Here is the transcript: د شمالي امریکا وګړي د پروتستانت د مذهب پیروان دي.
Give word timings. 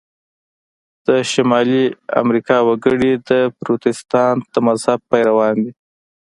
د 1.05 1.07
شمالي 1.31 1.83
امریکا 2.23 2.57
وګړي 2.67 3.11
د 3.29 3.31
پروتستانت 3.61 4.43
د 4.53 4.55
مذهب 4.67 4.99
پیروان 5.11 5.55
دي. 5.63 5.71